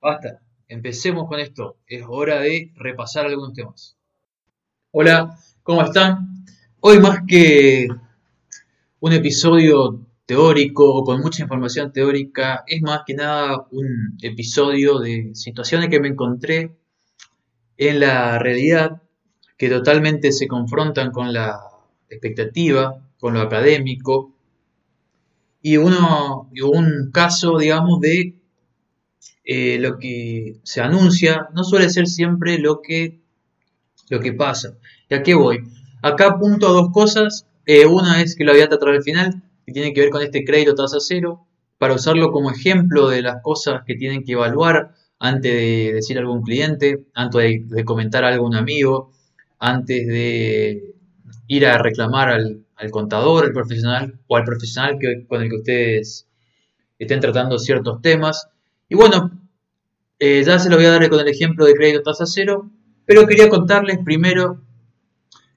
basta. 0.00 0.40
Empecemos 0.68 1.28
con 1.28 1.40
esto. 1.40 1.76
Es 1.86 2.02
hora 2.08 2.40
de 2.40 2.72
repasar 2.76 3.26
algunos 3.26 3.52
temas. 3.52 3.96
Hola, 4.92 5.36
¿cómo 5.62 5.82
están? 5.82 6.44
Hoy 6.80 6.98
más 7.00 7.20
que 7.26 7.88
un 9.00 9.12
episodio 9.12 10.06
teórico 10.24 10.94
o 10.94 11.04
con 11.04 11.20
mucha 11.20 11.42
información 11.42 11.92
teórica, 11.92 12.64
es 12.66 12.82
más 12.82 13.00
que 13.06 13.14
nada 13.14 13.66
un 13.72 14.16
episodio 14.22 15.00
de 15.00 15.34
situaciones 15.34 15.88
que 15.88 16.00
me 16.00 16.08
encontré 16.08 16.76
en 17.76 18.00
la 18.00 18.38
realidad 18.38 19.02
que 19.56 19.68
totalmente 19.68 20.32
se 20.32 20.46
confrontan 20.46 21.10
con 21.10 21.32
la 21.32 21.60
expectativa, 22.08 23.02
con 23.18 23.34
lo 23.34 23.40
académico, 23.40 24.32
y 25.62 25.76
uno, 25.76 26.50
un 26.62 27.10
caso, 27.12 27.58
digamos, 27.58 28.00
de 28.00 28.39
eh, 29.44 29.78
lo 29.78 29.98
que 29.98 30.60
se 30.62 30.80
anuncia 30.80 31.48
no 31.54 31.64
suele 31.64 31.90
ser 31.90 32.06
siempre 32.06 32.58
lo 32.58 32.80
que, 32.82 33.20
lo 34.08 34.20
que 34.20 34.32
pasa. 34.32 34.76
¿Y 35.08 35.14
a 35.14 35.22
qué 35.22 35.34
voy? 35.34 35.60
Acá 36.02 36.28
apunto 36.28 36.68
a 36.68 36.72
dos 36.72 36.90
cosas. 36.92 37.46
Eh, 37.66 37.86
una 37.86 38.22
es 38.22 38.36
que 38.36 38.44
lo 38.44 38.52
voy 38.52 38.62
a 38.62 38.68
tratar 38.68 38.90
al 38.90 39.02
final, 39.02 39.42
que 39.66 39.72
tiene 39.72 39.92
que 39.92 40.00
ver 40.00 40.10
con 40.10 40.22
este 40.22 40.44
crédito 40.44 40.74
tasa 40.74 40.98
cero, 41.00 41.46
para 41.78 41.94
usarlo 41.94 42.30
como 42.30 42.50
ejemplo 42.50 43.08
de 43.08 43.22
las 43.22 43.42
cosas 43.42 43.82
que 43.86 43.94
tienen 43.94 44.24
que 44.24 44.32
evaluar 44.32 44.94
antes 45.18 45.52
de 45.52 45.92
decir 45.94 46.16
a 46.16 46.20
algún 46.20 46.42
cliente, 46.42 47.06
antes 47.14 47.68
de, 47.68 47.84
comentar 47.84 48.24
a 48.24 48.28
algún 48.28 48.54
amigo, 48.54 49.12
antes 49.58 50.06
de 50.06 50.94
ir 51.46 51.66
a 51.66 51.78
reclamar 51.78 52.30
al, 52.30 52.64
al 52.76 52.90
contador, 52.90 53.44
al 53.44 53.52
profesional 53.52 54.18
o 54.26 54.36
al 54.36 54.44
profesional 54.44 54.98
que, 54.98 55.26
con 55.26 55.42
el 55.42 55.50
que 55.50 55.56
ustedes 55.56 56.26
estén 56.98 57.20
tratando 57.20 57.58
ciertos 57.58 58.00
temas. 58.00 58.48
Y 58.90 58.96
bueno, 58.96 59.30
eh, 60.18 60.42
ya 60.44 60.58
se 60.58 60.68
lo 60.68 60.76
voy 60.76 60.84
a 60.84 60.90
dar 60.90 61.08
con 61.08 61.20
el 61.20 61.28
ejemplo 61.28 61.64
de 61.64 61.74
crédito 61.74 62.02
tasa 62.02 62.26
cero, 62.26 62.68
pero 63.06 63.24
quería 63.24 63.48
contarles 63.48 63.98
primero 64.04 64.62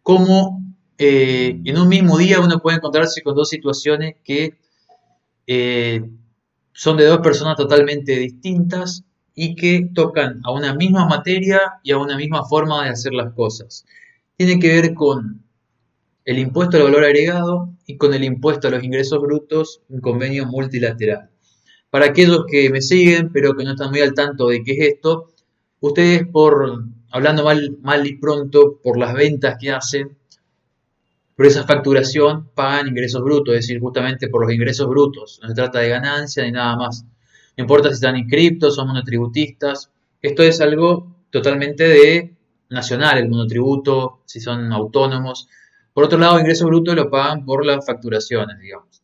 cómo 0.03 0.63
eh, 0.99 1.59
en 1.66 1.77
un 1.80 1.89
mismo 1.89 2.19
día 2.19 2.39
uno 2.39 2.59
puede 2.59 2.77
encontrarse 2.77 3.23
con 3.23 3.35
dos 3.35 3.49
situaciones 3.49 4.17
que 4.23 4.59
eh, 5.47 6.07
son 6.73 6.95
de 6.95 7.05
dos 7.05 7.22
personas 7.22 7.57
totalmente 7.57 8.16
distintas 8.19 9.03
y 9.33 9.55
que 9.55 9.89
tocan 9.95 10.39
a 10.44 10.52
una 10.52 10.75
misma 10.75 11.07
materia 11.07 11.79
y 11.81 11.91
a 11.91 11.97
una 11.97 12.16
misma 12.16 12.45
forma 12.45 12.83
de 12.83 12.91
hacer 12.91 13.13
las 13.13 13.33
cosas. 13.33 13.83
Tiene 14.38 14.59
que 14.59 14.67
ver 14.67 14.94
con 14.94 15.44
el 16.25 16.38
impuesto 16.38 16.77
al 16.77 16.83
valor 16.83 17.03
agregado 17.03 17.73
y 17.88 17.97
con 17.97 18.13
el 18.13 18.23
impuesto 18.23 18.67
a 18.67 18.72
los 18.72 18.83
ingresos 18.83 19.19
brutos, 19.19 19.81
un 19.89 20.02
convenio 20.02 20.45
multilateral. 20.45 21.32
Para 21.94 22.08
aquellos 22.08 22.45
que 22.47 22.72
me 22.72 22.81
siguen, 22.81 23.31
pero 23.31 23.53
que 23.53 23.63
no 23.63 23.73
están 23.73 23.91
muy 23.91 24.02
al 24.02 24.16
tanto 24.16 24.47
de 24.47 24.63
qué 24.63 24.72
es 24.72 24.95
esto, 24.95 25.30
ustedes 25.80 26.25
por, 26.25 26.85
hablando 27.11 27.44
mal, 27.44 27.77
mal 27.83 28.08
y 28.08 28.17
pronto, 28.17 28.80
por 28.81 28.97
las 28.97 29.13
ventas 29.13 29.58
que 29.59 29.69
hacen, 29.69 30.17
por 31.35 31.45
esa 31.45 31.67
facturación 31.67 32.50
pagan 32.55 32.88
ingresos 32.88 33.22
brutos, 33.22 33.53
es 33.53 33.67
decir, 33.67 33.80
justamente 33.80 34.27
por 34.27 34.41
los 34.41 34.52
ingresos 34.52 34.88
brutos. 34.88 35.39
No 35.44 35.50
se 35.50 35.53
trata 35.53 35.81
de 35.81 35.89
ganancia 35.89 36.44
ni 36.44 36.52
nada 36.52 36.75
más. 36.77 37.05
No 37.55 37.61
importa 37.61 37.89
si 37.89 37.94
están 37.94 38.17
inscriptos, 38.17 38.73
son 38.73 38.88
monotributistas. 38.88 39.91
Esto 40.19 40.41
es 40.41 40.61
algo 40.61 41.16
totalmente 41.30 41.88
de 41.88 42.33
nacional, 42.72 43.19
el 43.19 43.30
monotributo, 43.30 44.22
si 44.25 44.39
son 44.39 44.73
autónomos. 44.73 45.47
Por 45.94 46.05
otro 46.05 46.17
lado, 46.17 46.39
ingreso 46.39 46.66
bruto 46.66 46.95
lo 46.95 47.11
pagan 47.11 47.45
por 47.45 47.63
las 47.63 47.85
facturaciones, 47.85 48.59
digamos. 48.59 49.02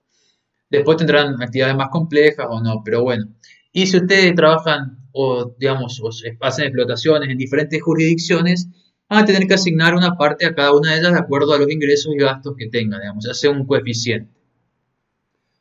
Después 0.70 0.98
tendrán 0.98 1.42
actividades 1.42 1.76
más 1.76 1.90
complejas 1.90 2.48
o 2.50 2.62
no, 2.62 2.82
pero 2.84 3.04
bueno. 3.04 3.26
Y 3.72 3.88
si 3.88 3.98
ustedes 3.98 4.36
trabajan 4.36 5.00
o, 5.12 5.56
digamos, 5.58 6.00
o 6.02 6.10
hacen 6.42 6.66
explotaciones 6.66 7.30
en 7.30 7.38
diferentes 7.38 7.82
jurisdicciones, 7.82 8.68
van 9.10 9.24
a 9.24 9.26
tener 9.26 9.48
que 9.48 9.56
asignar 9.56 9.96
una 9.96 10.16
parte 10.16 10.46
a 10.46 10.54
cada 10.54 10.76
una 10.76 10.94
de 10.94 11.00
ellas 11.00 11.14
de 11.14 11.20
acuerdo 11.20 11.54
a 11.54 11.58
los 11.58 11.70
ingresos 11.70 12.14
y 12.14 12.20
gastos 12.20 12.54
que 12.58 12.68
tengan, 12.70 13.02
digamos, 13.02 13.28
hace 13.28 13.50
un 13.50 13.66
coeficiente. 13.66 14.32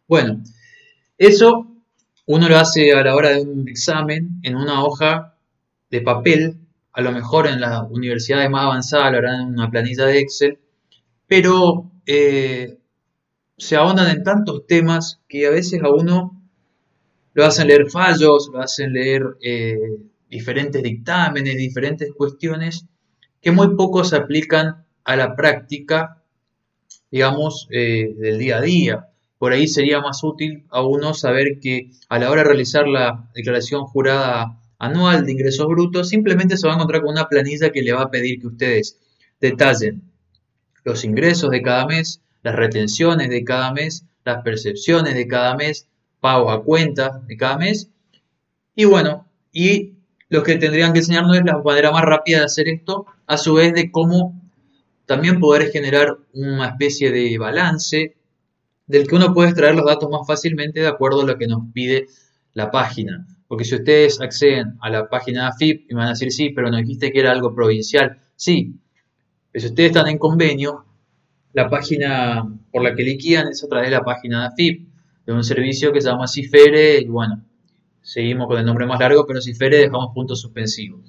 Bueno, 0.06 0.42
eso 1.16 1.66
uno 2.26 2.48
lo 2.48 2.58
hace 2.58 2.92
a 2.92 3.02
la 3.02 3.14
hora 3.14 3.30
de 3.30 3.40
un 3.40 3.68
examen 3.68 4.40
en 4.42 4.56
una 4.56 4.84
hoja 4.84 5.34
de 5.90 6.02
papel, 6.02 6.58
a 6.92 7.00
lo 7.00 7.12
mejor 7.12 7.46
en 7.46 7.60
las 7.60 7.82
universidades 7.90 8.50
más 8.50 8.64
avanzadas 8.64 9.12
lo 9.12 9.18
harán 9.18 9.40
en 9.40 9.48
una 9.48 9.70
planilla 9.70 10.04
de 10.04 10.18
Excel, 10.18 10.58
pero 11.26 11.90
eh, 12.06 12.77
se 13.58 13.76
ahondan 13.76 14.08
en 14.08 14.22
tantos 14.22 14.66
temas 14.66 15.20
que 15.28 15.46
a 15.46 15.50
veces 15.50 15.82
a 15.82 15.90
uno 15.90 16.40
lo 17.34 17.44
hacen 17.44 17.68
leer 17.68 17.90
fallos, 17.90 18.50
lo 18.52 18.60
hacen 18.60 18.92
leer 18.92 19.22
eh, 19.42 19.98
diferentes 20.30 20.82
dictámenes, 20.82 21.56
diferentes 21.56 22.12
cuestiones 22.12 22.86
que 23.40 23.50
muy 23.50 23.76
poco 23.76 24.04
se 24.04 24.16
aplican 24.16 24.84
a 25.04 25.16
la 25.16 25.34
práctica, 25.36 26.22
digamos, 27.10 27.68
eh, 27.70 28.14
del 28.16 28.38
día 28.38 28.58
a 28.58 28.60
día. 28.60 29.08
Por 29.38 29.52
ahí 29.52 29.68
sería 29.68 30.00
más 30.00 30.22
útil 30.24 30.66
a 30.70 30.82
uno 30.82 31.14
saber 31.14 31.60
que 31.60 31.90
a 32.08 32.18
la 32.18 32.30
hora 32.30 32.42
de 32.42 32.48
realizar 32.48 32.88
la 32.88 33.30
declaración 33.34 33.84
jurada 33.84 34.60
anual 34.78 35.24
de 35.24 35.32
ingresos 35.32 35.66
brutos, 35.66 36.08
simplemente 36.08 36.56
se 36.56 36.66
va 36.66 36.74
a 36.74 36.76
encontrar 36.76 37.02
con 37.02 37.10
una 37.10 37.28
planilla 37.28 37.70
que 37.70 37.82
le 37.82 37.92
va 37.92 38.02
a 38.02 38.10
pedir 38.10 38.40
que 38.40 38.46
ustedes 38.48 38.98
detallen 39.40 40.02
los 40.84 41.04
ingresos 41.04 41.50
de 41.50 41.62
cada 41.62 41.86
mes, 41.86 42.20
las 42.42 42.54
retenciones 42.54 43.28
de 43.28 43.44
cada 43.44 43.72
mes, 43.72 44.04
las 44.24 44.42
percepciones 44.42 45.14
de 45.14 45.26
cada 45.26 45.56
mes, 45.56 45.88
pagos 46.20 46.52
a 46.52 46.60
cuenta 46.60 47.22
de 47.26 47.36
cada 47.36 47.58
mes. 47.58 47.90
Y 48.74 48.84
bueno, 48.84 49.26
y 49.52 49.94
lo 50.28 50.42
que 50.42 50.56
tendrían 50.56 50.92
que 50.92 51.00
enseñarnos 51.00 51.36
es 51.36 51.44
la 51.44 51.58
manera 51.62 51.90
más 51.90 52.04
rápida 52.04 52.38
de 52.38 52.44
hacer 52.44 52.68
esto, 52.68 53.06
a 53.26 53.36
su 53.36 53.54
vez 53.54 53.72
de 53.74 53.90
cómo 53.90 54.40
también 55.06 55.40
poder 55.40 55.70
generar 55.70 56.18
una 56.34 56.68
especie 56.68 57.10
de 57.10 57.38
balance 57.38 58.16
del 58.86 59.06
que 59.06 59.14
uno 59.14 59.32
puede 59.32 59.50
extraer 59.50 59.74
los 59.74 59.86
datos 59.86 60.10
más 60.10 60.26
fácilmente 60.26 60.80
de 60.80 60.86
acuerdo 60.86 61.22
a 61.22 61.26
lo 61.26 61.38
que 61.38 61.46
nos 61.46 61.62
pide 61.72 62.06
la 62.54 62.70
página. 62.70 63.26
Porque 63.46 63.64
si 63.64 63.74
ustedes 63.76 64.20
acceden 64.20 64.76
a 64.80 64.90
la 64.90 65.08
página 65.08 65.42
de 65.42 65.48
AFIP 65.48 65.90
y 65.90 65.94
me 65.94 66.00
van 66.00 66.08
a 66.08 66.10
decir, 66.10 66.30
sí, 66.32 66.50
pero 66.50 66.70
no 66.70 66.76
dijiste 66.76 67.10
que 67.10 67.20
era 67.20 67.32
algo 67.32 67.54
provincial. 67.54 68.20
Sí, 68.36 68.74
si 69.54 69.66
ustedes 69.66 69.90
están 69.90 70.08
en 70.08 70.18
convenio, 70.18 70.84
la 71.52 71.68
página 71.68 72.46
por 72.70 72.82
la 72.82 72.94
que 72.94 73.02
liquidan 73.02 73.48
es 73.48 73.64
a 73.64 73.68
través 73.68 73.90
de 73.90 73.96
la 73.96 74.04
página 74.04 74.40
de 74.40 74.46
AFIP, 74.48 74.88
de 75.26 75.32
un 75.32 75.44
servicio 75.44 75.92
que 75.92 76.00
se 76.00 76.08
llama 76.08 76.26
Cifere, 76.26 77.00
y 77.00 77.06
bueno, 77.06 77.44
seguimos 78.02 78.46
con 78.46 78.58
el 78.58 78.64
nombre 78.64 78.86
más 78.86 79.00
largo, 79.00 79.26
pero 79.26 79.40
Cifere 79.40 79.78
dejamos 79.78 80.14
puntos 80.14 80.40
suspensivos. 80.40 81.00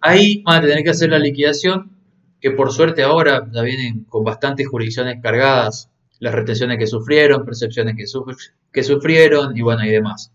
Ahí 0.00 0.42
van 0.42 0.58
a 0.58 0.66
tener 0.66 0.84
que 0.84 0.90
hacer 0.90 1.10
la 1.10 1.18
liquidación, 1.18 1.96
que 2.40 2.50
por 2.50 2.72
suerte 2.72 3.02
ahora 3.02 3.48
ya 3.52 3.62
vienen 3.62 4.04
con 4.04 4.24
bastantes 4.24 4.68
jurisdicciones 4.68 5.20
cargadas, 5.22 5.90
las 6.18 6.34
retenciones 6.34 6.78
que 6.78 6.86
sufrieron, 6.86 7.44
percepciones 7.44 7.94
que, 7.96 8.82
sufrieron 8.82 9.56
y 9.56 9.62
bueno, 9.62 9.84
y 9.84 9.90
demás. 9.90 10.32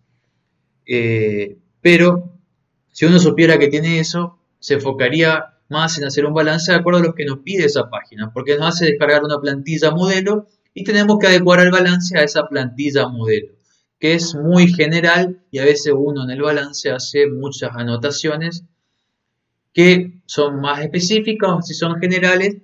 Eh, 0.86 1.58
pero 1.82 2.32
si 2.92 3.06
uno 3.06 3.20
supiera 3.20 3.58
que 3.58 3.68
tiene 3.68 4.00
eso, 4.00 4.40
se 4.60 4.76
enfocaría 4.76 5.51
más 5.72 5.98
en 5.98 6.04
hacer 6.04 6.26
un 6.26 6.34
balance 6.34 6.72
de 6.72 6.78
acuerdo 6.78 7.00
a 7.00 7.04
lo 7.04 7.16
que 7.16 7.26
nos 7.26 7.40
pide 7.40 7.66
esa 7.66 7.90
página, 7.90 8.32
porque 8.34 8.58
nos 8.58 8.76
hace 8.76 8.86
descargar 8.86 9.24
una 9.24 9.40
plantilla 9.40 9.92
modelo 9.92 10.48
y 10.74 10.84
tenemos 10.84 11.18
que 11.18 11.28
adecuar 11.28 11.62
el 11.62 11.72
balance 11.72 12.18
a 12.18 12.24
esa 12.24 12.48
plantilla 12.48 13.08
modelo, 13.08 13.54
que 13.98 14.14
es 14.14 14.36
muy 14.36 14.72
general 14.72 15.42
y 15.50 15.60
a 15.60 15.66
veces 15.66 15.94
uno 15.96 16.26
en 16.26 16.30
el 16.30 16.42
balance 16.42 16.92
hace 16.92 17.26
muchas 17.28 17.72
anotaciones 17.74 18.66
que 19.74 20.22
son 20.26 20.60
más 20.60 20.82
específicas 20.82 21.50
o 21.50 21.62
si 21.62 21.74
son 21.74 22.00
generales, 22.02 22.58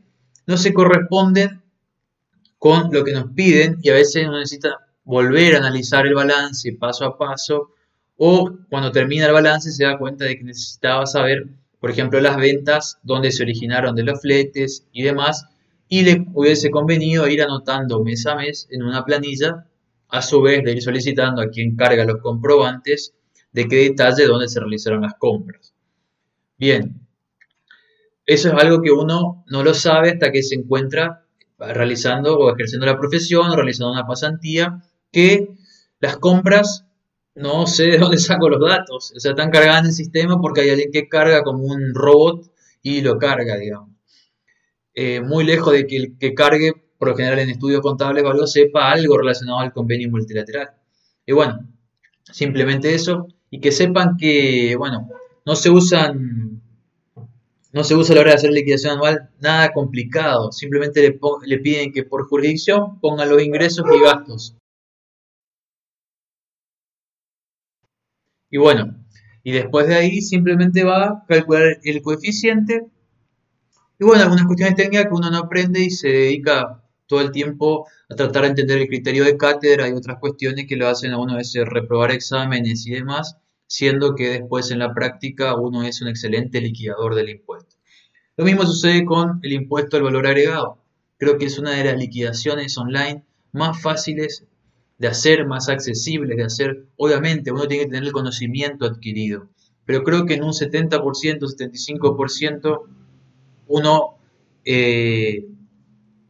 no 0.46 0.58
se 0.58 0.74
corresponden 0.74 1.62
con 2.60 2.92
lo 2.92 3.06
que 3.06 3.14
nos 3.14 3.32
piden 3.32 3.78
y 3.82 3.90
a 3.90 3.94
veces 3.94 4.28
uno 4.28 4.40
necesita 4.40 4.80
volver 5.06 5.56
a 5.56 5.60
analizar 5.60 6.06
el 6.06 6.14
balance 6.14 6.74
paso 6.74 7.06
a 7.06 7.18
paso 7.18 7.70
o 8.18 8.58
cuando 8.70 8.92
termina 8.92 9.28
el 9.28 9.34
balance 9.34 9.72
se 9.72 9.86
da 9.86 9.98
cuenta 9.98 10.26
de 10.26 10.38
que 10.38 10.44
necesitaba 10.44 11.06
saber 11.06 11.48
por 11.80 11.92
ejemplo, 11.92 12.20
las 12.20 12.38
ventas, 12.38 12.98
donde 13.04 13.32
se 13.32 13.44
originaron 13.44 13.96
de 13.96 14.04
los 14.04 14.22
fletes 14.22 14.86
y 14.92 15.04
demás, 15.04 15.46
y 15.88 16.04
le 16.04 16.26
hubiese 16.34 16.70
convenido 16.70 17.28
ir 17.28 17.42
anotando 17.42 18.04
mes 18.04 18.26
a 18.26 18.36
mes 18.36 18.68
en 18.72 18.84
una 18.84 19.06
planilla, 19.06 19.68
a 20.10 20.22
su 20.22 20.42
vez 20.42 20.64
de 20.64 20.72
ir 20.72 20.82
solicitando 20.82 21.42
a 21.42 21.50
quien 21.50 21.76
carga 21.76 22.06
los 22.06 22.22
comprobantes 22.22 23.14
de 23.52 23.68
qué 23.68 23.76
detalle 23.78 24.26
dónde 24.26 24.48
se 24.48 24.60
realizaron 24.60 25.02
las 25.02 25.16
compras. 25.16 25.74
Bien, 26.58 27.08
eso 28.26 28.50
es 28.50 28.54
algo 28.56 28.82
que 28.82 28.92
uno 28.92 29.44
no 29.48 29.64
lo 29.64 29.74
sabe 29.74 30.12
hasta 30.12 30.32
que 30.32 30.44
se 30.44 30.56
encuentra 30.56 31.26
realizando 31.58 32.38
o 32.38 32.54
ejerciendo 32.54 32.86
la 32.86 32.98
profesión 32.98 33.50
o 33.50 33.56
realizando 33.56 33.92
una 33.92 34.06
pasantía, 34.06 34.84
que 35.12 35.56
las 36.00 36.18
compras 36.18 36.86
no 37.38 37.68
sé 37.68 37.84
de 37.84 37.98
dónde 38.00 38.18
saco 38.18 38.50
los 38.50 38.60
datos. 38.60 39.14
O 39.16 39.20
sea, 39.20 39.32
están 39.32 39.52
cargadas 39.52 39.82
en 39.82 39.86
el 39.88 39.94
sistema 39.94 40.42
porque 40.42 40.62
hay 40.62 40.72
alguien 40.72 40.92
que 40.92 41.08
carga 41.08 41.44
como 41.44 41.64
un 41.64 41.94
robot 41.94 42.52
y 42.82 43.02
lo 43.02 43.18
carga, 43.18 43.58
digamos. 43.58 43.92
Eh, 44.94 45.22
muy 45.22 45.44
lejos 45.44 45.74
de 45.74 45.86
que 45.86 45.98
el 45.98 46.18
que 46.18 46.34
cargue, 46.34 46.74
por 46.98 47.10
lo 47.10 47.16
general 47.16 47.40
en 47.40 47.52
estudios 47.52 47.82
contables 47.82 48.24
o 48.24 48.30
algo, 48.30 48.48
sepa 48.48 48.92
algo 48.92 49.18
relacionado 49.18 49.60
al 49.60 49.72
convenio 49.72 50.10
multilateral. 50.10 50.72
Y 51.26 51.34
bueno, 51.34 51.60
simplemente 52.24 52.94
eso. 52.96 53.28
y 53.50 53.62
que 53.62 53.72
sepan 53.72 54.18
que, 54.18 54.76
bueno, 54.76 55.10
no 55.46 55.56
se 55.56 55.70
usan, 55.70 56.62
no 57.72 57.84
se 57.84 57.96
usa 57.96 58.14
a 58.14 58.16
la 58.16 58.22
hora 58.22 58.32
de 58.32 58.36
hacer 58.38 58.52
liquidación 58.52 58.94
anual 58.94 59.30
nada 59.40 59.72
complicado, 59.72 60.52
simplemente 60.52 61.02
le, 61.02 61.20
le 61.46 61.58
piden 61.60 61.94
que 61.94 62.04
por 62.04 62.28
jurisdicción 62.28 63.00
pongan 63.00 63.30
los 63.30 63.42
ingresos 63.42 63.86
y 63.96 64.02
gastos. 64.02 64.57
Y 68.50 68.58
bueno, 68.58 68.96
y 69.44 69.52
después 69.52 69.88
de 69.88 69.96
ahí 69.96 70.22
simplemente 70.22 70.84
va 70.84 71.06
a 71.06 71.26
calcular 71.28 71.80
el 71.84 72.02
coeficiente. 72.02 72.86
Y 74.00 74.04
bueno, 74.04 74.24
algunas 74.24 74.46
cuestiones 74.46 74.76
técnicas 74.76 75.06
que 75.06 75.14
uno 75.14 75.32
no 75.32 75.38
aprende 75.38 75.82
y 75.82 75.90
se 75.90 76.10
dedica 76.10 76.84
todo 77.08 77.22
el 77.22 77.32
tiempo 77.32 77.88
a 78.10 78.16
tratar 78.16 78.44
de 78.44 78.50
entender 78.50 78.78
el 78.80 78.88
criterio 78.88 79.24
de 79.24 79.38
cátedra 79.38 79.88
y 79.88 79.94
otras 79.94 80.20
cuestiones 80.20 80.66
que 80.68 80.76
lo 80.76 80.88
hacen 80.88 81.14
a 81.14 81.18
uno 81.18 81.34
a 81.34 81.38
veces 81.38 81.66
reprobar 81.66 82.12
exámenes 82.12 82.86
y 82.86 82.92
demás, 82.92 83.38
siendo 83.68 84.16
que 84.16 84.30
después 84.30 84.72
en 84.72 84.80
la 84.80 84.94
práctica 84.94 85.56
uno 85.56 85.84
es 85.84 86.02
un 86.02 86.10
excelente 86.10 86.62
liquidador 86.62 87.16
del 87.16 87.30
impuesto. 87.30 87.76
Lo 88.36 88.46
mismo 88.46 88.66
sucede 88.66 89.04
con 89.06 89.40
el 89.44 89.54
impuesto 89.54 89.98
al 89.98 90.04
valor 90.04 90.28
agregado. 90.28 90.84
Creo 91.18 91.38
que 91.38 91.46
es 91.46 91.58
una 91.58 91.72
de 91.72 91.86
las 91.86 91.98
liquidaciones 91.98 92.78
online 92.78 93.24
más 93.52 93.82
fáciles 93.82 94.46
de 94.98 95.08
hacer, 95.08 95.46
más 95.46 95.70
accesibles 95.70 96.38
de 96.38 96.44
hacer. 96.44 96.86
Obviamente 96.98 97.52
uno 97.52 97.68
tiene 97.68 97.84
que 97.84 97.90
tener 97.90 98.04
el 98.04 98.12
conocimiento 98.12 98.86
adquirido, 98.86 99.50
pero 99.86 100.04
creo 100.04 100.26
que 100.26 100.36
en 100.36 100.44
un 100.44 100.52
70%, 100.52 101.00
75% 101.00 102.82
uno 103.68 104.18
eh, 104.66 105.46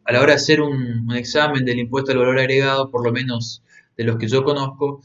a 0.08 0.12
la 0.14 0.22
hora 0.22 0.30
de 0.30 0.36
hacer 0.36 0.62
un, 0.62 1.12
examen 1.16 1.66
del 1.66 1.80
impuesto 1.80 2.12
al 2.12 2.18
valor 2.20 2.40
agregado, 2.40 2.90
por 2.90 3.04
lo 3.04 3.12
menos 3.12 3.62
de 3.98 4.06
los 4.06 4.18
que 4.18 4.28
yo 4.28 4.44
conozco, 4.44 5.02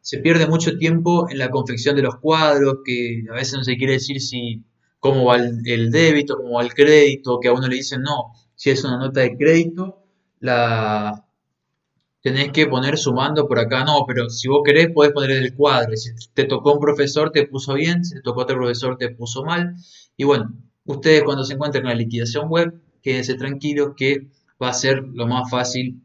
se 0.00 0.18
pierde 0.18 0.46
mucho 0.46 0.76
tiempo 0.76 1.28
en 1.30 1.38
la 1.38 1.50
confección 1.50 1.96
de 1.96 2.02
los 2.02 2.16
cuadros, 2.16 2.78
que 2.84 3.24
a 3.30 3.34
veces 3.34 3.54
no 3.54 3.64
se 3.64 3.76
quiere 3.76 3.94
decir 3.94 4.20
si 4.20 4.62
cómo 5.00 5.24
va 5.24 5.36
el, 5.36 5.90
débito, 5.90 6.36
cómo 6.36 6.58
va 6.58 6.62
el 6.62 6.74
crédito, 6.74 7.40
que 7.40 7.48
a 7.48 7.52
uno 7.52 7.66
le 7.66 7.76
dicen 7.76 8.02
no, 8.02 8.32
si 8.54 8.70
es 8.70 8.84
una 8.84 8.98
nota 8.98 9.20
de 9.20 9.36
crédito, 9.36 10.04
la 10.40 11.26
tenés 12.24 12.52
que 12.52 12.66
poner 12.66 12.96
sumando 12.96 13.46
por 13.46 13.58
acá, 13.58 13.84
no, 13.84 14.06
pero 14.06 14.30
si 14.30 14.48
vos 14.48 14.62
querés 14.64 14.90
podés 14.90 15.12
poner 15.12 15.30
el 15.32 15.54
cuadro, 15.54 15.94
si 15.94 16.08
te 16.32 16.44
tocó 16.44 16.72
un 16.72 16.80
profesor 16.80 17.30
te 17.30 17.46
puso 17.46 17.74
bien, 17.74 18.02
si 18.02 18.14
te 18.14 18.22
tocó 18.22 18.40
otro 18.40 18.56
profesor 18.56 18.96
te 18.96 19.10
puso 19.10 19.44
mal, 19.44 19.76
y 20.16 20.24
bueno, 20.24 20.54
ustedes 20.86 21.22
cuando 21.22 21.44
se 21.44 21.52
encuentren 21.52 21.84
en 21.84 21.90
la 21.90 21.94
liquidación 21.94 22.48
web, 22.48 22.80
quédense 23.02 23.34
tranquilos 23.34 23.92
que 23.94 24.26
va 24.60 24.70
a 24.70 24.72
ser 24.72 25.04
lo 25.12 25.26
más 25.26 25.50
fácil 25.50 26.00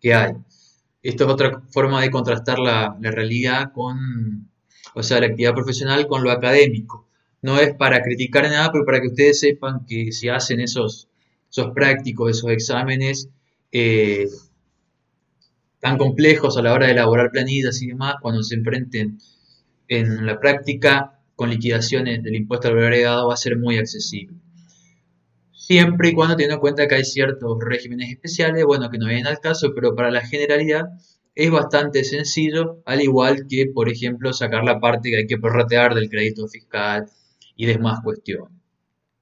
que 0.00 0.14
hay. 0.14 0.32
Esto 1.02 1.24
es 1.24 1.30
otra 1.30 1.60
forma 1.72 2.00
de 2.02 2.10
contrastar 2.12 2.60
la, 2.60 2.96
realidad 3.00 3.72
con, 3.72 4.48
o 4.94 5.02
sea, 5.02 5.18
la 5.18 5.26
actividad 5.26 5.54
profesional 5.54 6.06
con 6.06 6.22
lo 6.22 6.30
académico. 6.30 7.08
No 7.42 7.58
es 7.58 7.74
para 7.74 8.00
criticar 8.00 8.44
nada, 8.44 8.70
pero 8.70 8.84
para 8.84 9.00
que 9.00 9.08
ustedes 9.08 9.40
sepan 9.40 9.86
que 9.86 10.12
si 10.12 10.28
hacen 10.28 10.60
esos, 10.60 11.08
esos 11.50 11.72
prácticos, 11.72 12.30
esos 12.30 12.50
exámenes 12.50 13.28
eh, 13.72 14.28
tan 15.80 15.98
complejos 15.98 16.56
a 16.56 16.62
la 16.62 16.72
hora 16.72 16.86
de 16.86 16.92
elaborar 16.92 17.30
planillas 17.30 17.80
y 17.82 17.88
demás, 17.88 18.16
cuando 18.20 18.42
se 18.42 18.54
enfrenten 18.54 19.18
en 19.88 20.26
la 20.26 20.40
práctica 20.40 21.20
con 21.34 21.50
liquidaciones 21.50 22.22
del 22.22 22.36
impuesto 22.36 22.68
al 22.68 22.78
agregado 22.78 23.28
va 23.28 23.34
a 23.34 23.36
ser 23.36 23.58
muy 23.58 23.78
accesible 23.78 24.36
siempre 25.66 26.10
y 26.10 26.12
cuando 26.12 26.36
teniendo 26.36 26.54
en 26.54 26.60
cuenta 26.60 26.86
que 26.86 26.94
hay 26.94 27.04
ciertos 27.04 27.58
regímenes 27.60 28.10
especiales, 28.10 28.64
bueno, 28.64 28.88
que 28.88 28.98
no 28.98 29.06
vienen 29.06 29.26
al 29.26 29.40
caso, 29.40 29.72
pero 29.74 29.96
para 29.96 30.12
la 30.12 30.20
generalidad 30.24 30.84
es 31.34 31.50
bastante 31.50 32.04
sencillo, 32.04 32.82
al 32.86 33.00
igual 33.00 33.46
que, 33.48 33.66
por 33.74 33.88
ejemplo, 33.88 34.32
sacar 34.32 34.62
la 34.62 34.78
parte 34.78 35.10
que 35.10 35.16
hay 35.16 35.26
que 35.26 35.38
prorratear 35.38 35.94
del 35.94 36.08
crédito 36.08 36.46
fiscal 36.46 37.06
y 37.56 37.66
demás 37.66 37.98
cuestiones. 38.02 38.56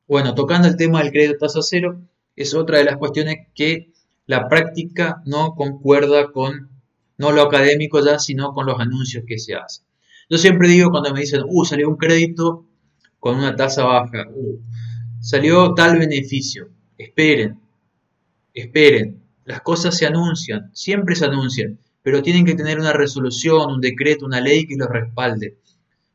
Bueno, 0.07 0.35
tocando 0.35 0.69
el 0.69 0.77
tema 0.77 1.03
del 1.03 1.13
crédito 1.13 1.39
tasa 1.39 1.61
cero, 1.63 2.03
es 2.37 2.53
otra 2.53 2.77
de 2.77 2.85
las 2.85 2.99
cuestiones 2.99 3.37
que 3.55 3.94
la 4.27 4.49
práctica 4.49 5.23
no 5.27 5.55
concuerda 5.55 6.33
con, 6.33 6.71
no 7.19 7.33
lo 7.33 7.43
académico 7.43 8.05
ya, 8.05 8.19
sino 8.19 8.53
con 8.53 8.67
los 8.67 8.81
anuncios 8.81 9.25
que 9.27 9.39
se 9.39 9.55
hacen. 9.55 9.85
Yo 10.31 10.39
siempre 10.39 10.69
digo 10.69 10.91
cuando 10.91 11.13
me 11.13 11.21
dicen, 11.21 11.43
uh, 11.47 11.65
salió 11.65 11.89
un 11.89 11.97
crédito 11.97 12.67
con 13.19 13.37
una 13.37 13.55
tasa 13.55 13.85
baja, 13.85 14.27
uh, 14.35 14.61
Salió 15.25 15.73
tal 15.73 15.99
beneficio. 15.99 16.69
Esperen, 16.99 17.59
esperen. 18.53 19.23
Las 19.47 19.63
cosas 19.63 19.97
se 19.97 20.05
anuncian, 20.05 20.71
siempre 20.75 21.17
se 21.17 21.25
anuncian, 21.25 21.79
pero 22.03 22.23
tienen 22.23 22.45
que 22.45 22.55
tener 22.55 22.79
una 22.79 22.93
resolución, 22.93 23.73
un 23.73 23.81
decreto, 23.81 24.27
una 24.27 24.43
ley 24.43 24.67
que 24.67 24.77
los 24.77 24.91
respalde. 24.91 25.57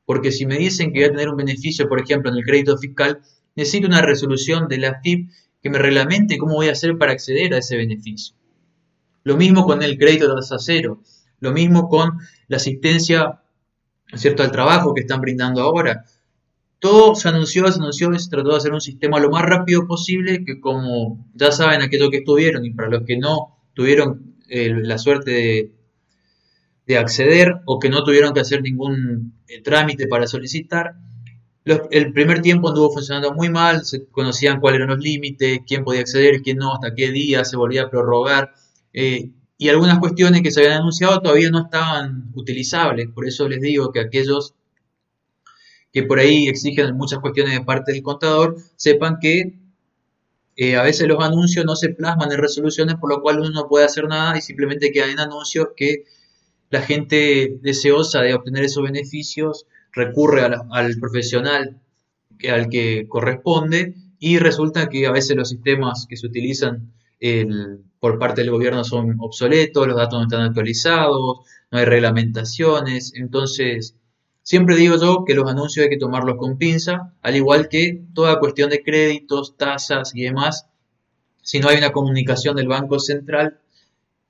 Porque 0.06 0.32
si 0.32 0.46
me 0.46 0.60
dicen 0.60 0.94
que 0.94 1.00
voy 1.00 1.10
a 1.10 1.12
tener 1.12 1.30
un 1.30 1.38
beneficio, 1.38 1.90
por 1.90 2.00
ejemplo, 2.00 2.30
en 2.30 2.38
el 2.38 2.44
crédito 2.44 2.78
fiscal, 2.78 3.20
necesito 3.56 3.88
una 3.88 4.04
resolución 4.04 4.68
de 4.68 4.78
la 4.78 5.00
FIP 5.02 5.32
que 5.62 5.70
me 5.70 5.78
reglamente 5.78 6.38
cómo 6.38 6.56
voy 6.56 6.70
a 6.70 6.74
hacer 6.74 6.98
para 6.98 7.12
acceder 7.12 7.54
a 7.54 7.58
ese 7.58 7.78
beneficio. 7.78 8.36
Lo 9.24 9.38
mismo 9.38 9.66
con 9.66 9.84
el 9.84 9.98
crédito 9.98 10.34
tasa 10.34 10.58
cero, 10.60 11.02
lo 11.40 11.52
mismo 11.52 11.90
con 11.90 12.20
la 12.48 12.58
asistencia 12.58 13.42
¿cierto? 14.16 14.44
al 14.44 14.52
trabajo 14.52 14.94
que 14.94 15.02
están 15.02 15.22
brindando 15.22 15.62
ahora. 15.62 16.06
Todo 16.80 17.14
se 17.16 17.28
anunció, 17.28 17.70
se 17.72 17.80
anunció 17.80 18.18
se 18.18 18.30
trató 18.30 18.52
de 18.52 18.58
hacer 18.58 18.72
un 18.72 18.82
sistema 18.82 19.20
lo 19.20 19.30
más 19.30 19.44
rápido 19.44 19.86
posible, 19.86 20.46
que 20.46 20.62
como 20.62 21.30
ya 21.34 21.52
saben 21.52 21.82
aquellos 21.82 22.10
que 22.10 22.18
estuvieron 22.18 22.66
y 22.66 22.72
para 22.72 22.90
los 22.90 23.04
que 23.04 23.18
no 23.18 23.58
tuvieron 23.74 24.38
eh, 24.48 24.74
la 24.74 24.98
suerte 24.98 25.74
de, 26.86 26.98
acceder 26.98 27.62
o 27.66 27.78
que 27.78 27.90
no 27.90 28.04
tuvieron 28.04 28.34
que 28.34 28.40
hacer 28.40 28.64
ningún 28.64 29.40
eh, 29.48 29.62
trámite 29.62 30.08
para 30.08 30.26
solicitar, 30.26 30.96
el 31.92 32.13
primer 32.13 32.42
tiempo 32.42 32.69
anduvo 32.69 32.92
funcionando 32.92 33.33
muy 33.33 33.50
mal, 33.50 33.86
se 33.86 34.06
conocían 34.07 34.60
cuáles 34.60 34.77
eran 34.77 34.89
los 34.89 35.00
límites, 35.00 35.60
quién 35.68 35.83
podía 35.83 36.01
acceder, 36.01 36.42
quién 36.42 36.57
no, 36.57 36.74
hasta 36.74 36.95
qué 36.95 37.12
día 37.12 37.45
se 37.45 37.57
volvía 37.57 37.83
a 37.83 37.89
prorrogar. 37.89 38.54
Eh, 38.94 39.31
y 39.57 39.69
algunas 39.69 40.00
cuestiones 40.00 40.42
que 40.42 40.51
se 40.51 40.62
habían 40.62 40.80
anunciado 40.80 41.21
todavía 41.21 41.50
no 41.51 41.63
estaban 41.63 42.31
utilizables. 42.33 43.07
Por 43.13 43.27
eso 43.27 43.48
les 43.48 43.62
digo 43.62 43.92
que 43.92 44.00
aquellos 44.00 44.54
que 45.92 46.04
por 46.04 46.19
ahí 46.19 46.48
exigen 46.48 46.95
muchas 46.95 47.19
cuestiones 47.19 47.54
de 47.54 47.66
parte 47.66 47.92
del 47.92 48.04
contador, 48.04 48.57
sepan 48.75 49.18
que 49.19 49.60
eh, 50.56 50.75
a 50.75 50.83
veces 50.83 51.07
los 51.07 51.24
anuncios 51.24 51.65
no 51.65 51.75
se 51.75 51.89
plasman 51.89 52.31
en 52.31 52.39
resoluciones, 52.39 52.95
por 52.95 53.10
lo 53.10 53.22
cual 53.22 53.39
uno 53.39 53.50
no 53.50 53.68
puede 53.68 53.86
hacer 53.86 54.07
nada 54.07 54.38
y 54.38 54.42
simplemente 54.42 54.92
quedan 54.92 55.12
en 55.12 55.19
anuncios 55.19 55.69
que 55.75 56.06
la 56.69 56.81
gente 56.81 57.57
deseosa 57.62 58.22
de 58.22 58.33
obtener 58.33 58.63
esos 58.63 58.83
beneficios 58.83 59.65
recurre 60.06 60.41
al 60.44 60.98
profesional 61.00 61.79
al 62.50 62.70
que 62.70 63.08
corresponde 63.08 63.96
y 64.20 64.39
resulta 64.39 64.89
que 64.89 65.06
a 65.08 65.12
veces 65.12 65.36
los 65.36 65.50
sistemas 65.50 66.06
que 66.10 66.18
se 66.18 66.27
utilizan 66.27 66.94
por 68.00 68.18
parte 68.18 68.41
del 68.41 68.51
gobierno 68.51 68.84
son 68.84 69.18
obsoletos, 69.20 69.88
los 69.88 69.98
datos 69.98 70.20
no 70.20 70.24
están 70.24 70.41
actualizados, 70.41 71.39
no 71.72 71.77
hay 71.77 71.86
reglamentaciones, 71.86 73.13
entonces 73.15 73.96
Siempre 74.50 74.75
digo 74.75 74.96
yo 75.00 75.25
que 75.25 75.36
los 75.36 75.48
anuncios 75.48 75.84
hay 75.84 75.91
que 75.91 75.98
tomarlos 76.00 76.38
con 76.38 76.58
pinza, 76.58 77.13
al 77.22 77.36
igual 77.36 77.70
que 77.70 78.01
toda 78.15 78.39
cuestión 78.39 78.72
de 78.72 78.82
créditos, 78.82 79.56
tasas 79.58 80.15
y 80.15 80.24
demás. 80.24 80.65
Si 81.44 81.60
no 81.60 81.70
hay 81.70 81.77
una 81.77 81.91
comunicación 81.91 82.56
del 82.56 82.68
Banco 82.68 82.98
Central, 82.98 83.60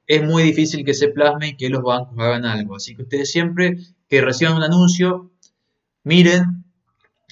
es 0.08 0.22
muy 0.22 0.44
difícil 0.44 0.84
que 0.84 0.94
se 0.94 1.08
plasme 1.08 1.48
y 1.48 1.56
que 1.56 1.70
los 1.70 1.84
bancos 1.84 2.18
hagan 2.18 2.44
algo. 2.44 2.76
Así 2.76 2.98
que 2.98 3.04
ustedes 3.04 3.32
siempre 3.32 3.78
que 4.10 4.20
reciban 4.20 4.58
un 4.58 4.64
anuncio, 4.64 5.32
miren 6.10 6.66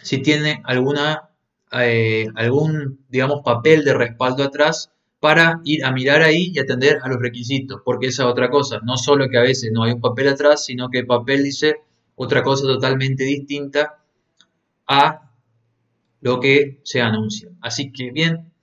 si 0.03 0.22
tiene 0.22 0.62
alguna, 0.63 1.29
eh, 1.72 2.27
algún, 2.36 3.03
digamos, 3.10 3.41
papel 3.43 3.84
de 3.84 3.96
respaldo 3.96 4.43
atrás 4.43 4.91
para 5.19 5.62
ir 5.65 5.84
a 5.84 5.91
mirar 5.91 6.22
ahí 6.22 6.51
y 6.53 6.60
atender 6.60 7.00
a 7.01 7.10
los 7.10 7.19
requisitos, 7.19 7.81
porque 7.84 8.07
esa 8.07 8.24
es 8.24 8.29
otra 8.29 8.50
cosa, 8.50 8.79
no 8.84 8.98
solo 8.98 9.27
que 9.29 9.39
a 9.39 9.41
veces 9.41 9.72
no 9.74 9.84
hay 9.84 9.93
un 9.93 10.00
papel 10.00 10.27
atrás, 10.27 10.63
sino 10.63 10.89
que 10.89 11.00
el 11.00 11.07
papel 11.07 11.43
dice 11.43 11.77
otra 12.15 12.43
cosa 12.43 12.67
totalmente 12.67 13.24
distinta 13.24 14.03
a 14.88 15.31
lo 16.22 16.39
que 16.39 16.79
se 16.84 17.01
anuncia. 17.01 17.50
Así 17.62 17.91
que 17.91 18.12
bien, 18.12 18.53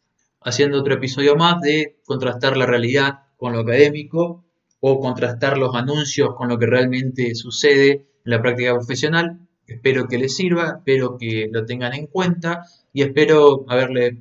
haciendo 0.40 0.78
otro 0.78 0.94
episodio 0.94 1.34
más 1.34 1.60
de 1.60 1.98
contrastar 2.06 2.56
la 2.56 2.66
realidad 2.66 3.24
con 3.36 3.52
lo 3.52 3.60
académico 3.60 4.44
o 4.78 5.00
contrastar 5.00 5.58
los 5.58 5.74
anuncios 5.74 6.36
con 6.36 6.48
lo 6.48 6.58
que 6.58 6.66
realmente 6.66 7.34
sucede 7.34 7.90
en 8.24 8.30
la 8.30 8.40
práctica 8.40 8.74
profesional. 8.74 9.43
Espero 9.66 10.08
que 10.08 10.18
les 10.18 10.36
sirva, 10.36 10.76
espero 10.78 11.16
que 11.18 11.48
lo 11.50 11.64
tengan 11.64 11.94
en 11.94 12.06
cuenta 12.06 12.64
y 12.92 13.02
espero 13.02 13.64
haberle 13.68 14.18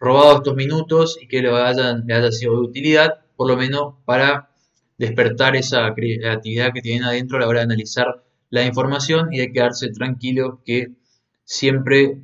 robado 0.00 0.38
estos 0.38 0.54
minutos 0.56 1.18
y 1.20 1.28
que 1.28 1.42
le, 1.42 1.50
le 1.50 2.14
haya 2.14 2.32
sido 2.32 2.54
de 2.54 2.66
utilidad, 2.66 3.20
por 3.36 3.48
lo 3.48 3.56
menos 3.56 3.94
para 4.04 4.50
despertar 4.96 5.56
esa 5.56 5.94
creatividad 5.94 6.72
que 6.72 6.82
tienen 6.82 7.04
adentro 7.04 7.36
a 7.36 7.40
la 7.40 7.48
hora 7.48 7.60
de 7.60 7.66
analizar 7.66 8.24
la 8.50 8.64
información 8.64 9.32
y 9.32 9.38
de 9.38 9.52
quedarse 9.52 9.90
tranquilo 9.90 10.60
que 10.64 10.92
siempre 11.44 12.18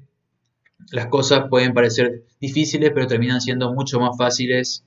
las 0.90 1.06
cosas 1.06 1.48
pueden 1.48 1.74
parecer 1.74 2.24
difíciles, 2.40 2.90
pero 2.94 3.06
terminan 3.06 3.40
siendo 3.40 3.72
mucho 3.72 4.00
más 4.00 4.16
fáciles 4.16 4.84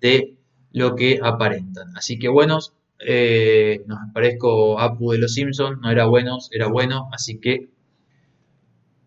de 0.00 0.36
lo 0.72 0.94
que 0.94 1.20
aparentan. 1.22 1.96
Así 1.96 2.18
que 2.18 2.28
bueno, 2.28 2.58
Eh, 3.06 3.82
nos 3.86 3.98
parezco 4.12 4.80
Apu 4.80 5.12
de 5.12 5.18
los 5.18 5.34
Simpsons, 5.34 5.78
no 5.80 5.90
era 5.90 6.06
bueno, 6.06 6.38
era 6.50 6.68
bueno, 6.68 7.08
así 7.12 7.38
que 7.38 7.68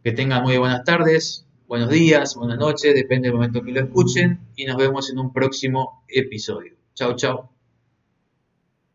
que 0.04 0.12
tengan 0.13 0.44
muy 0.44 0.58
buenas 0.58 0.84
tardes, 0.86 1.46
buenos 1.68 1.89
días, 1.89 2.36
buenas 2.36 2.58
noches, 2.58 2.96
depende 2.96 3.27
del 3.27 3.36
momento 3.36 3.62
que 3.62 3.72
lo 3.72 3.82
escuchen 3.82 4.39
y 4.56 4.66
nos 4.66 4.77
vemos 4.77 5.10
en 5.10 5.20
un 5.20 5.34
próximo 5.34 6.04
episodio. 6.08 6.75
Chao, 6.94 7.16
chao. 7.16 7.57